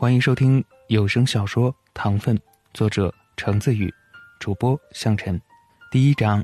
[0.00, 2.34] 欢迎收听有声小说《糖分》，
[2.72, 3.92] 作者程子宇，
[4.38, 5.38] 主播向晨。
[5.90, 6.42] 第一章：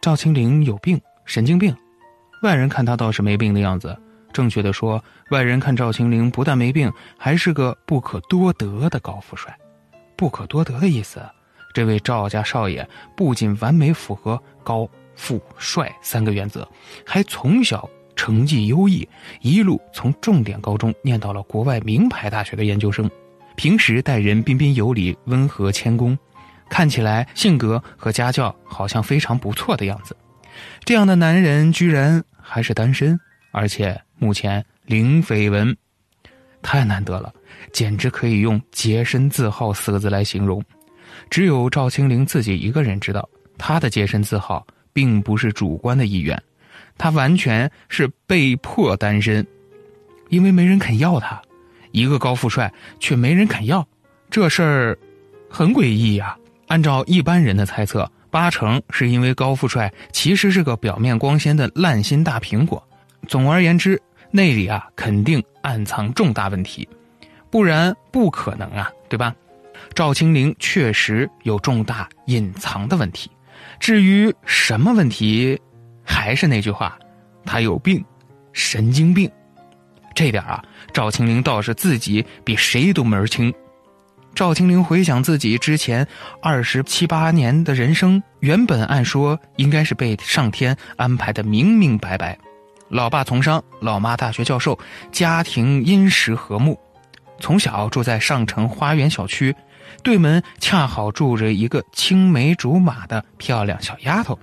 [0.00, 1.76] 赵青灵有病，神经病。
[2.44, 4.00] 外人看他倒是没病的样子。
[4.32, 5.02] 正确的说，
[5.32, 6.88] 外人看赵青灵不但没病，
[7.18, 9.52] 还是个不可多得的高富帅。
[10.14, 11.20] 不可多得的意思，
[11.74, 16.68] 这位赵家少爷不仅完美符合高富帅三个原则，
[17.04, 17.90] 还从小。
[18.20, 19.08] 成绩优异，
[19.40, 23.10] 一路从重点高中念到了国外名牌大学的研究生。
[23.56, 26.18] 平时待人彬彬有礼、温和谦恭，
[26.68, 30.14] 看起来性格和家教好像非常不错的样子。
[30.84, 33.18] 这样的男人居然还是单身，
[33.52, 35.74] 而且目前零绯闻，
[36.60, 37.32] 太难得了，
[37.72, 40.62] 简直可以用“洁身自好”四个字来形容。
[41.30, 46.38] 只有赵青玲自己一个人知道，她的洁身自好并不是主观的意愿。
[47.00, 49.44] 他完全是被迫单身，
[50.28, 51.40] 因为没人肯要他，
[51.92, 53.88] 一个高富帅却没人肯要，
[54.28, 54.98] 这事儿
[55.48, 56.36] 很诡异呀。
[56.66, 62.86] 按照一般人的猜测，八成是因为高富帅其实是个表面光鲜的烂心大苹果。
[63.26, 63.98] 总而言之，
[64.30, 66.86] 那里啊肯定暗藏重大问题，
[67.48, 69.34] 不然不可能啊，对吧？
[69.94, 73.30] 赵青灵确实有重大隐藏的问题，
[73.78, 75.58] 至于什么问题？
[76.04, 76.98] 还是那句话，
[77.44, 78.04] 他有病，
[78.52, 79.30] 神经病。
[80.14, 83.52] 这点啊，赵青灵倒是自己比谁都门清。
[84.34, 86.06] 赵青灵回想自己之前
[86.40, 92.38] 二十七八年的人生，原本按说应该是被上天安排的明明白白。
[92.88, 94.78] 老爸从商，老妈大学教授，
[95.12, 96.78] 家庭殷实和睦。
[97.38, 99.54] 从小住在上城花园小区，
[100.02, 104.38] 对门恰好住着一个青梅竹马的漂亮小丫头。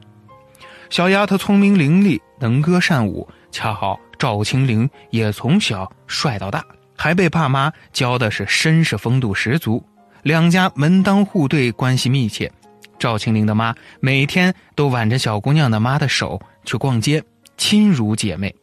[0.89, 6.63] 小丫头聪明伶俐，能歌善舞，恰好赵青灵也从小帅到大，
[6.95, 9.83] 还被爸妈教的是绅士风度十足，
[10.23, 12.51] 两家门当户对，关系密切。
[12.97, 17.21] 赵青灵的妈每天都挽着小姑娘的妈的手去逛街，
[17.57, 18.55] 亲如姐妹，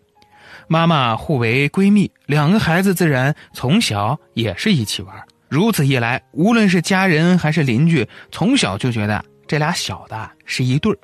[0.67, 5.15] 妈妈互为闺蜜，两个孩子自然从小也是一起玩。
[5.49, 10.99] 如此一来，无论是家人还是邻居，从小就觉得这俩小的是一对儿。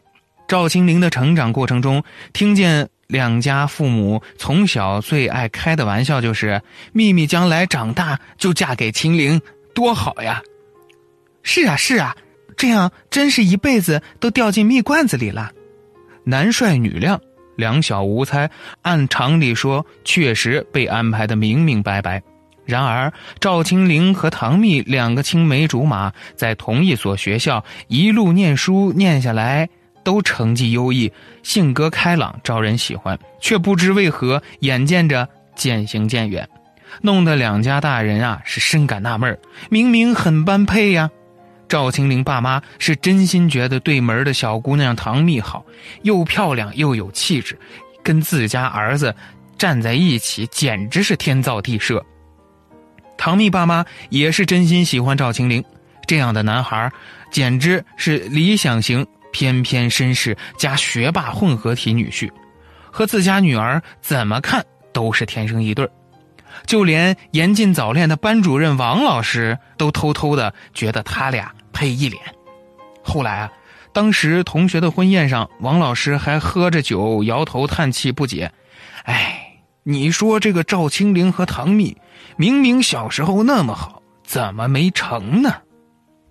[0.51, 2.03] 赵青林的成长过程中，
[2.33, 6.61] 听见两家父母从小最爱开的玩笑就是
[6.93, 9.41] ：“秘密将来长大就嫁给青灵，
[9.73, 10.43] 多好呀！”
[11.45, 12.17] 是啊，是啊，
[12.57, 15.53] 这样真是一辈子都掉进蜜罐子里了。
[16.25, 17.21] 男帅女靓，
[17.55, 18.51] 两小无猜，
[18.83, 22.21] 按常理说，确实被安排的明明白白。
[22.65, 29.69] 然而，赵青灵和唐蜜两个青梅竹马，在同一所学校一路念书念下来。
[30.03, 31.13] 都成绩优异，
[31.43, 36.49] 性格开朗，招人喜欢，却不知为何眼见着渐行渐远，
[37.03, 39.39] 弄得两家大人啊是深感纳闷
[39.69, 41.11] 明明很般配呀，
[41.69, 45.65] 赵青玲爸妈是真心觉得对门的小姑娘唐蜜好，
[46.03, 47.59] 又漂亮又有气质，
[48.03, 49.15] 跟自家儿子
[49.59, 52.05] 站在一起简直是天造地设。
[53.17, 55.63] 唐蜜爸妈也是真心喜欢赵青玲，
[56.07, 56.91] 这样的男孩
[57.31, 59.07] 简直是理想型。
[59.33, 62.31] 翩翩绅士加学霸混合体女婿，
[62.91, 65.89] 和自家女儿怎么看都是天生一对
[66.67, 72.21] 就连严禁早恋的班主任王老师都偷偷的觉得他俩配一脸。
[73.03, 73.53] 后来啊，
[73.93, 78.53] 当时同学的婚宴上，王老师还喝着酒，摇头叹气不解
[79.05, 81.97] ：“哎，你说这个赵青灵和唐蜜，
[82.37, 85.55] 明明小时候那么好，怎么没成呢？”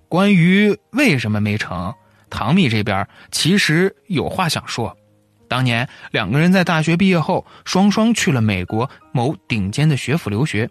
[0.10, 1.94] 关于为什么没成？
[2.30, 4.96] 唐蜜这边其实有话想说，
[5.48, 10.70] 当年两个人在大学毕业后，双双去了美国某顶尖的学府留学。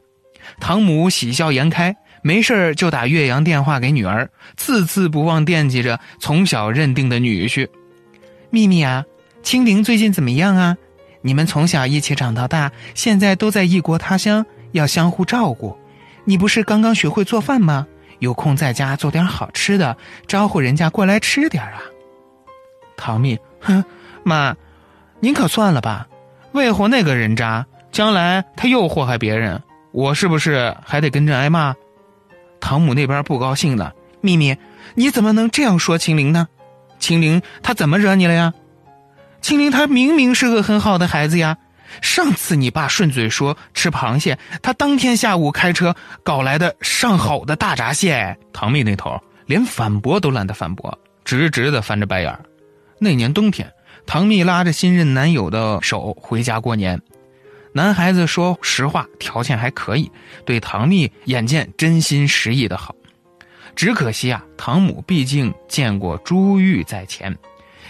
[0.61, 7.69] 唐母喜笑颜开，没事就打岳阳电话给女儿，次次不忘惦记着从小认定的女婿。
[8.51, 9.05] 秘密啊，
[9.43, 10.77] 青灵最近怎么样啊？
[11.23, 15.77] 你们从小一起长到大，现在都在异国他乡，要相互照顾。
[16.25, 17.87] 你不是刚刚学会做饭吗？
[18.19, 21.81] 有空在家做点好吃的，招呼人家过来吃点啊。
[22.97, 23.85] 唐蜜，哼，
[24.25, 24.57] 妈，
[25.21, 26.09] 您可算了吧，
[26.53, 29.63] 为祸那个人渣，将来他又祸害别人，
[29.93, 31.75] 我是不是还得跟着挨骂？
[32.61, 34.57] 唐母那边不高兴了，秘密，
[34.95, 36.49] 你怎么能这样说青灵呢？
[36.99, 38.53] 青灵他怎么惹你了呀？
[39.41, 41.57] 青灵他明明是个很好的孩子呀。
[42.03, 48.37] 上次你爸顺嘴说吃螃蟹，他当天下午开车搞来的上好的大闸蟹。
[48.53, 52.41] 唐蜜那头连反驳都懒得反驳，直直的翻着白眼儿
[52.99, 53.73] 那年冬天，
[54.07, 57.01] 唐蜜拉着新任男友的手回家过年，
[57.73, 60.11] 男孩子说实话，条件还可以，
[60.45, 62.95] 对唐蜜眼见真心实意的好。
[63.77, 67.37] 只可惜啊，唐母毕竟见过珠玉在前，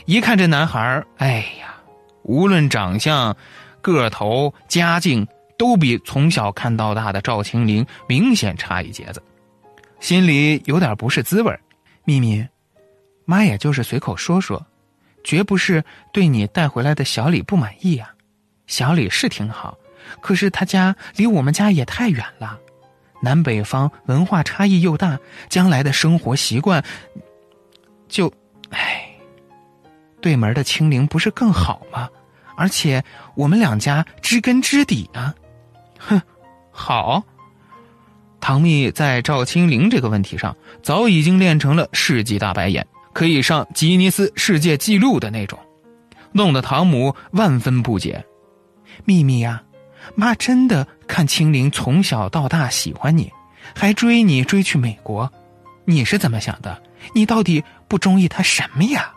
[0.04, 1.74] 一看这男孩哎呀，
[2.24, 3.34] 无论长相、
[3.93, 5.26] 个头、家境，
[5.56, 9.23] 都比从小看到大的赵青林明显差一截子，
[10.00, 11.58] 心里有点不是滋味
[12.05, 12.46] 秘密，
[13.25, 14.64] 妈也就是随口说说，
[15.25, 15.82] 绝不是
[16.12, 18.14] 对你带回来的小李不满意啊。
[18.67, 19.76] 小李是挺好，
[20.20, 22.58] 可是他家离我们家也太远了，
[23.20, 25.19] 南北方文化差异又大，
[25.49, 26.85] 将来的生活习惯，
[28.08, 28.32] 就，
[28.70, 29.11] 唉，
[30.20, 32.08] 对门的清灵不是更好吗？
[32.58, 33.02] 而且
[33.37, 35.32] 我们两家知根知底啊。
[35.96, 36.20] 哼，
[36.72, 37.22] 好。
[38.40, 45.58] 唐蜜在赵清灵这个问题上，早已经练成了世纪大白眼，可以上吉尼斯世界纪录的那种，
[46.32, 48.25] 弄得唐母万分不解。
[49.04, 49.62] 秘密呀，
[50.16, 53.32] 妈真的看青灵从小到大喜欢你，
[53.75, 55.31] 还追你追去美国，
[55.84, 56.82] 你是怎么想的？
[57.12, 59.12] 你到底不中意他什么呀？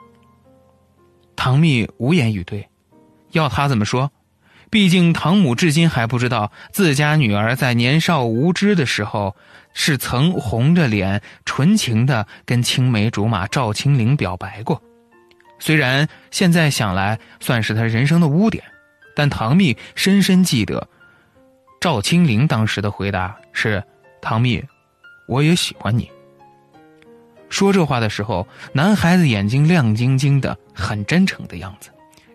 [1.36, 2.68] 唐蜜无言以对，
[3.32, 4.12] 要他怎么说？
[4.70, 9.36] 毕竟唐母至今还不知道自家女儿在年少无知的时候，
[9.74, 14.82] 是曾红着脸纯情的跟青梅竹马赵青灵表白过。
[15.60, 18.64] 虽然现在想来算是他人生的污点。
[19.14, 20.88] 但唐蜜深深记得，
[21.82, 23.84] 赵青灵当时的回答是
[24.22, 24.64] ：“唐蜜，
[25.28, 26.10] 我也喜欢你。”
[27.50, 31.90] 说这话的时候，男孩子眼睛亮晶晶的，很真诚的样子。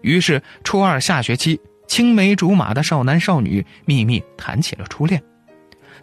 [0.07, 5.21] 于是初二下学期，青梅竹马的少男少女秘密谈起了初恋。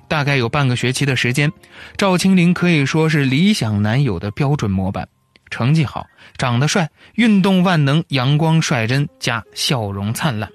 [0.09, 1.49] 大概有半个学期的时间，
[1.95, 5.07] 赵青林可以说是理想男友的标准模板：
[5.49, 6.05] 成绩好，
[6.37, 10.51] 长得帅，运动万能，阳光率真，加笑容灿烂。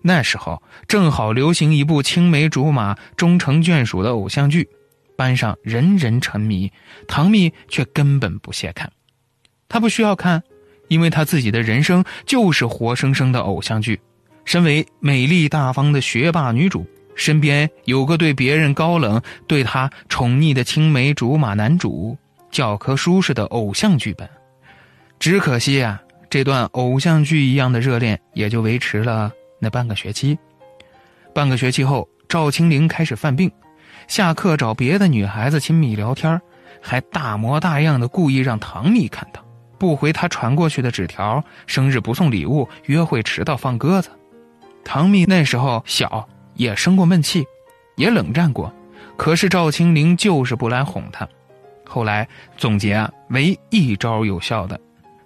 [0.00, 4.68] 那时候正好流行一部青梅竹马、终成眷属的偶像剧，
[5.16, 6.70] 班上人人沉迷，
[7.08, 8.88] 唐蜜却根本不屑看。
[9.68, 10.40] 她不需要看，
[10.92, 13.98] 因为她自己的人生就是活生生的偶像剧。
[14.44, 22.14] 身为美丽大方的学霸女主，身边有个对别人高冷、对她宠溺的青梅竹马男主，
[22.50, 24.28] 教科书式的偶像剧本。
[25.18, 29.32] 只可惜啊，这段偶像剧一样的热恋也就维持了。
[29.58, 30.36] 那半个学期，
[31.34, 33.50] 半个学期后，赵青灵开始犯病，
[34.08, 36.38] 下课找别的女孩子亲密聊天，
[36.82, 39.41] 还大模大样的故意让唐蜜看到，
[39.82, 44.10] 不回他传过去的纸条，生日不送礼物，约会迟到放鸽子。
[44.84, 46.24] 唐蜜那时候小，
[46.54, 47.44] 也生过闷气，
[47.96, 48.72] 也冷战过，
[49.16, 51.28] 可是赵青灵就是不来哄她。
[51.84, 54.80] 后来总结啊，唯一招有效的，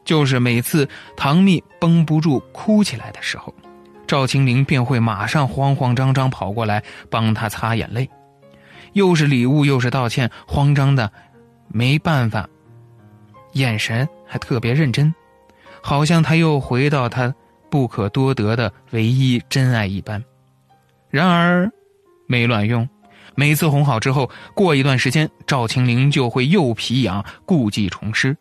[0.06, 0.88] 就是每次
[1.18, 3.54] 唐蜜绷不住哭起来的时候。
[4.06, 8.08] 赵青灵便会马上慌慌张张跑过来帮他擦眼泪，
[8.94, 11.12] 又是礼物又是道歉，慌张的
[11.68, 12.48] 没办法，
[13.56, 15.14] 眼神还特别认真，
[15.82, 17.34] 好像他又回到他
[17.70, 20.22] 不可多得的唯一真爱一般。
[21.10, 21.70] 然而，
[22.26, 22.88] 没卵用，
[23.34, 28.36] 每次哄好之后，过一段时间，赵青灵就会又皮痒，故技重施。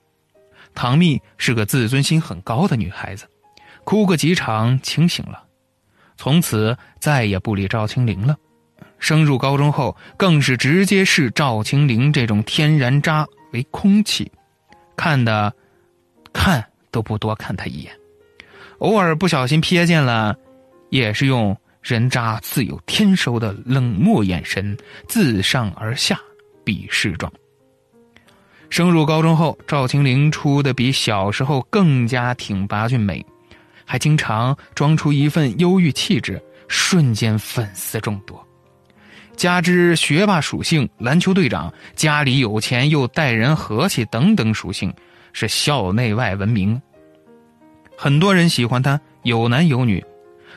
[0.74, 3.26] 唐蜜是个自尊心很高的女孩子，
[3.86, 5.44] 哭个几场，清醒了。
[6.18, 8.36] 从此再也不理赵青灵了，
[9.00, 14.30] 升入高中后更是直接视赵青灵这种天然渣为空气，
[14.96, 15.54] 看的
[16.34, 17.92] 看都不多看他一眼，
[18.80, 20.36] 偶尔不小心瞥见了，
[20.90, 26.20] 也是用人渣自有天收的冷漠眼神自上而下
[26.64, 27.32] 鄙视状。
[28.70, 33.26] 升入高中后，赵青灵出的比小时候更加挺拔俊美。
[33.88, 38.44] 还经常装出一份忧郁气质，瞬间粉丝众多。
[39.36, 44.94] 加之学霸属性、篮球队长、家里有钱又待人和气等等属性，
[45.34, 46.82] 是校内外闻名。
[47.98, 50.04] 很多人喜欢他，有男有女。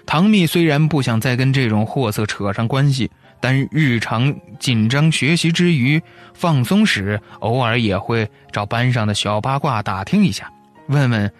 [0.06, 6.00] 唐蜜虽然不想再跟这种货色扯上关系，但日常紧张学习之余，
[6.32, 10.50] 放松时偶尔也会找班上的小八卦打听一下，
[10.88, 11.30] 问问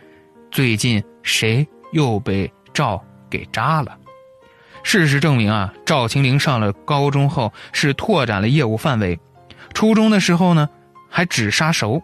[0.51, 1.67] 最近谁。
[1.93, 3.97] 又被赵给扎了。
[4.91, 9.21] 事实证明啊，赵青灵上了高中后是拓展了业务范围。
[9.75, 10.67] 初中的时候呢，
[11.11, 12.03] 还只杀熟，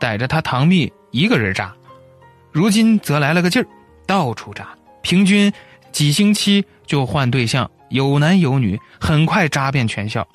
[0.00, 1.72] 逮着他唐蜜一个人扎。
[2.50, 3.68] 如今则来了个劲儿，
[4.04, 4.70] 到处扎，
[5.00, 5.52] 平均
[5.92, 10.26] 几星期就换对象，有男有女，很快扎遍全校。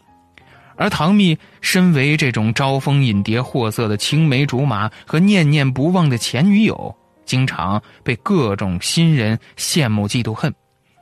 [0.77, 6.95] 而唐蜜身为这种招蜂引蝶、货色的青梅竹马和念念不忘的前女友。
[7.25, 10.53] 经常被各种新人羡慕、嫉妒、恨，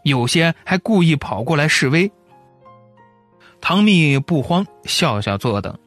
[0.03, 2.12] 有些还故意跑过来示威。
[3.60, 5.77] 唐蜜不慌，笑笑坐等，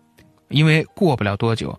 [0.48, 1.78] 因为过不了多久，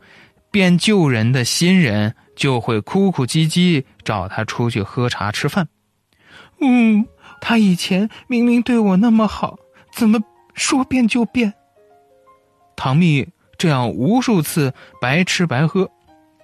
[0.52, 5.68] 变旧人的新人就会哭哭唧唧找他出去喝茶吃饭。
[6.60, 7.06] 嗯，
[7.40, 9.58] 他以前明明对我那么好，
[9.94, 10.20] 怎么
[10.54, 11.54] 说变就变？
[12.76, 13.26] 唐蜜
[13.58, 15.90] 这样无数次白吃白喝，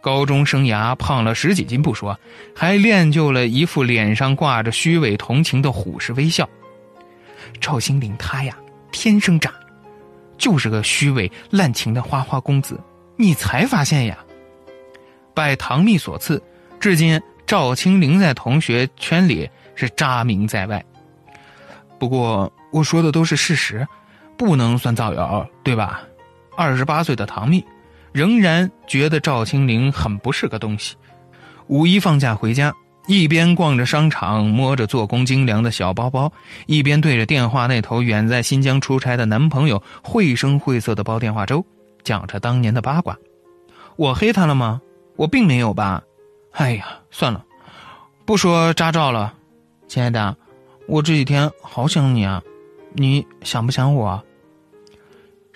[0.02, 2.20] 高中生涯胖了十几斤不说，
[2.56, 6.50] 还练就了一副脸上挂着虚伪同情的虎式微笑。
[7.60, 8.58] 赵兴林他呀。
[8.94, 9.50] 天生渣，
[10.38, 12.78] 就是个虚伪滥情的花花公子，
[13.16, 14.18] 你才发现呀！
[15.34, 16.44] 拜唐蜜所赐，
[16.78, 17.18] 至今
[17.48, 20.84] 赵青灵在同学圈里是渣名在外。
[21.98, 23.88] 不过我说的都是事实，
[24.38, 26.02] 不能算造谣，对吧？
[26.58, 27.66] 二十八岁的唐蜜
[28.12, 30.96] 仍然觉得赵青灵很不是个东西。
[31.68, 32.74] 五一放假回家。
[33.08, 36.32] 一边逛着商场，摸着做工精良的小包包，
[36.68, 41.66] 一边对着电话那头远在新疆出差的男朋友绘声绘色的煲电话粥，
[42.04, 43.18] 讲着当年的八卦。
[43.96, 44.80] 我黑他了吗？
[45.16, 46.04] 我并没有吧。
[46.52, 47.44] 哎呀，算了，
[48.24, 49.34] 不说扎照了。
[49.88, 50.38] 亲爱的，
[50.88, 52.42] 我这几天好想你啊，
[52.94, 54.24] 你想不想我？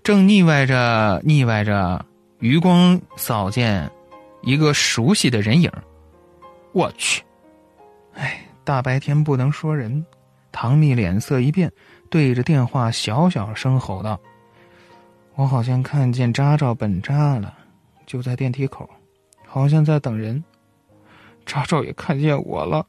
[0.04, 2.04] 正腻歪着腻歪着，
[2.46, 3.90] 余光扫见
[4.44, 5.72] 一个熟悉的人影。
[6.74, 7.24] 我去！
[8.14, 10.06] 哎，大白天不能说人。
[10.52, 11.72] 唐蜜脸色一变，
[12.08, 14.20] 对着电话小小声吼道
[15.34, 17.52] ：“我好像看见扎照本扎了，
[18.06, 18.88] 就在电梯口，
[19.48, 20.44] 好像在等人。
[21.48, 22.86] 扎照也看见我了，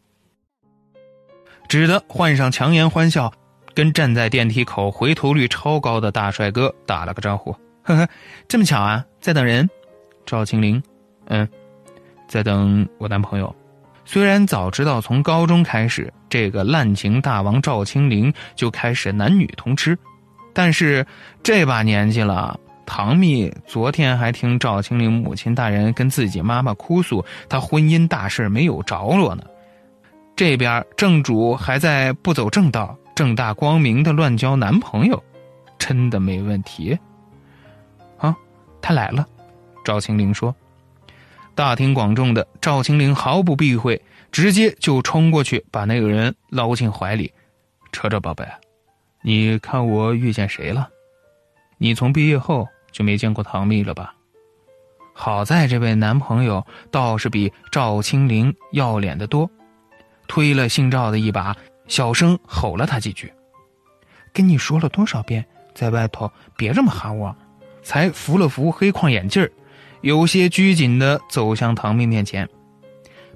[1.67, 3.33] 只得换上强颜欢笑，
[3.73, 8.09] 跟站在电梯口回头率超高的大帅哥打了个招呼：‘呵呵，
[8.49, 9.69] 这么巧啊，在等人。’
[10.26, 10.83] 赵青灵，
[11.26, 11.49] 嗯，
[12.26, 13.55] 在等我男朋友。”
[14.05, 19.97] 虽然早知道从高中开始，这个滥情大王赵青灵就开始男女通吃，
[20.52, 21.07] 但是
[21.45, 29.45] 这把年纪了，唐蜜昨天还听赵青灵母亲大人跟自己妈妈哭诉，她婚姻大事没有着落呢。
[30.37, 35.21] 这边正主还在不走正道、正大光明的乱交男朋友，
[35.78, 36.97] 真的没问题。
[38.87, 39.26] 他来了，
[39.85, 40.55] 赵青灵说。
[41.57, 44.00] 大庭广众的赵青灵毫不避讳，
[44.31, 47.33] 直接就冲过去把那个人捞进怀里。
[47.90, 48.47] 车车宝贝，
[49.23, 50.88] 你看我遇见谁了？
[51.78, 54.14] 你从毕业后就没见过唐蜜了吧？
[55.12, 59.50] 好在这位男朋友倒是比赵青灵要脸的多，
[60.28, 61.57] 推了姓赵的一把，
[61.88, 63.33] 小声吼了他几句
[64.33, 67.37] ：“跟你说了多少遍，在外头别这么喊我。”
[67.87, 69.49] 才扶了扶黑框眼镜。
[70.00, 72.49] 有些拘谨的走向唐蜜面前，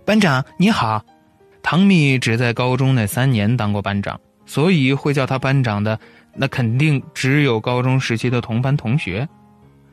[0.05, 1.05] 班长你好。
[1.63, 5.97] 唐蜜只在高中那三年当过班长，所以会叫他班长的，
[6.35, 9.29] 那肯定只有高中时期的同班同学。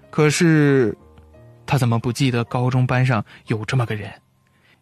[0.10, 0.98] 可是，
[1.68, 4.12] 他怎么不记得高中班上有这么个人？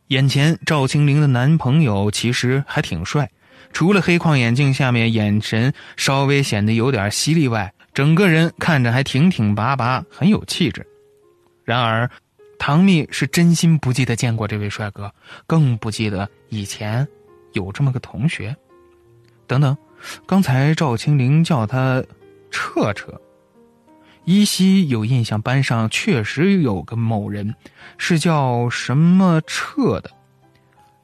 [0.07, 3.29] 眼前赵青灵的男朋友其实还挺帅，
[3.73, 10.85] 除了黑框眼镜下面眼神稍微显得有点犀利外，整个人看着还挺挺拔拔，很有气质。
[11.63, 12.11] 然而，
[12.59, 15.09] 唐蜜是真心不记得见过这位帅哥，
[15.47, 17.07] 更不记得以前
[17.53, 18.53] 有这么个同学。
[19.47, 19.77] 等等，
[20.25, 22.03] 刚才赵青灵叫他
[22.51, 23.17] 彻彻，
[24.25, 27.55] 依稀有印象，班上确实有个某人
[27.97, 30.11] 是叫什么彻的。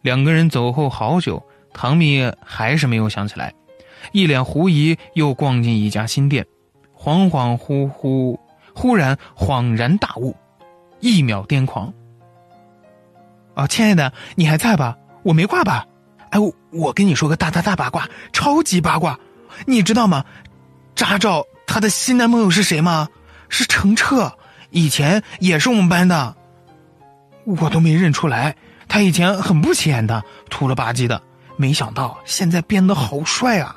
[0.01, 1.41] 两个人走后好久，
[1.73, 3.53] 唐蜜还是没有想起来，
[4.11, 6.45] 一脸狐疑，又逛进一家新店，
[7.03, 8.37] 恍恍惚惚，
[8.75, 10.35] 忽然恍然大悟。
[10.99, 11.91] 一秒癫狂。
[13.55, 14.95] 哦，亲爱的，你还在吧？
[15.23, 15.87] 我没挂吧？
[16.29, 19.19] 哎，我我跟你说个大大大八卦，超级八卦，
[19.65, 20.23] 你知道吗？
[20.95, 23.09] 扎照她的新男朋友是谁吗？
[23.49, 24.31] 是程澈，
[24.69, 26.35] 以前也是我们班的。
[27.45, 28.55] 我都没认出来，
[28.87, 31.19] 他以前很不起眼的，土了吧唧的，
[31.57, 33.75] 没想到现在变得好帅啊！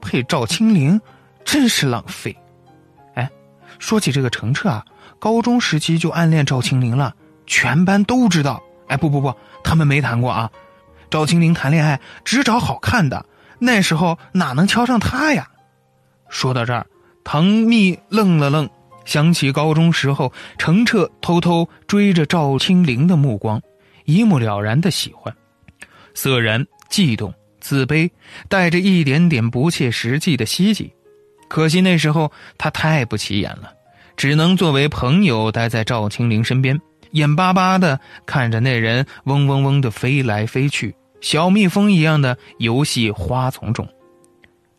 [0.00, 1.00] 配赵青灵，
[1.44, 2.36] 真是浪费。
[3.78, 4.84] 说起这个程澈啊。
[5.18, 7.14] 高中时期就暗恋赵青灵了，
[7.46, 8.62] 全班都知道。
[8.88, 10.50] 哎，不不不，他们没谈过啊。
[11.08, 13.24] 赵青灵谈恋爱只找好看的，
[13.58, 15.48] 那时候哪能瞧上他呀？
[16.28, 16.86] 说到这儿，
[17.22, 18.68] 唐蜜愣了愣，
[19.06, 23.62] 想起高中时候程澈偷偷追着赵青灵的目光，
[24.04, 25.34] 一目了然的喜欢，
[26.12, 28.10] 涩然、悸动、自卑，
[28.48, 30.92] 带着一点点不切实际的希冀。
[31.54, 33.72] 可惜那时候他太不起眼了。
[34.16, 36.80] 只能作为朋友待在赵青灵身边，
[37.12, 43.88] 眼巴巴的看着那人嗡嗡嗡的飞来飞去，小蜜蜂一样的游戏花丛中。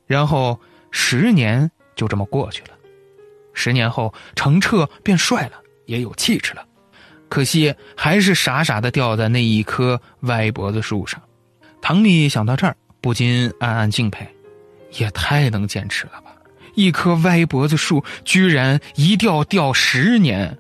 [0.06, 0.60] 然后
[0.92, 2.72] 十年就这么过去了。
[3.54, 5.54] 十年后，程澈变帅了，
[5.86, 6.66] 也有气质了，
[7.30, 11.22] 可惜还是傻傻的吊在那一棵歪脖子树上。
[11.82, 14.28] 唐蜜想到这儿，不禁暗暗敬佩，
[14.98, 16.22] 也太能坚持了！
[16.76, 20.58] 一棵歪脖子树居然一吊吊十年，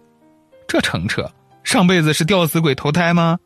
[0.67, 1.29] 这程澈
[1.63, 3.37] 上辈子是吊死鬼投胎吗？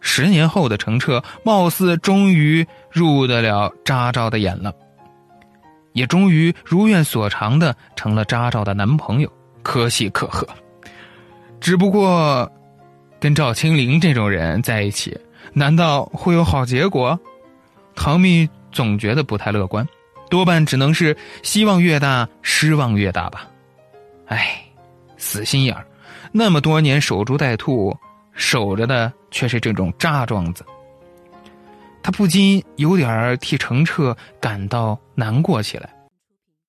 [0.00, 4.72] 十年后的程澈，貌似终于入得了扎照的眼了，
[5.92, 9.30] 也终于如愿所偿的成了扎照的男朋友，
[9.62, 10.48] 可喜可贺。
[11.60, 12.50] 只不过，
[13.20, 15.14] 跟赵青灵这种人在一起，
[15.52, 17.18] 难道会有好结果？
[17.94, 19.86] 唐蜜总觉得不太乐观，
[20.30, 23.46] 多半只能是希望越大，失望越大吧。
[24.26, 24.64] 唉，
[25.18, 25.84] 死心眼儿，
[26.32, 27.94] 那么多年守株待兔。
[28.32, 30.64] 守着的却是这种渣庄子，
[32.02, 35.90] 他不禁有点替程澈感到难过起来。